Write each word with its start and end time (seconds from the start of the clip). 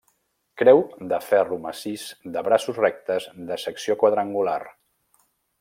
Creu 0.61 0.79
de 1.11 1.19
ferro 1.25 1.59
massís 1.67 2.07
de 2.37 2.45
braços 2.49 2.81
rectes 2.87 3.31
de 3.51 3.61
secció 3.67 4.01
quadrangular. 4.05 4.61